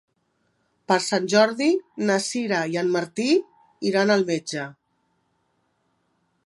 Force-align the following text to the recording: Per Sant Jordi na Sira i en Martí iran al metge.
Per 0.91 0.95
Sant 1.07 1.27
Jordi 1.33 1.67
na 2.09 2.15
Sira 2.29 2.63
i 2.75 2.81
en 2.83 2.91
Martí 2.97 3.27
iran 3.93 4.15
al 4.15 4.27
metge. 4.33 4.67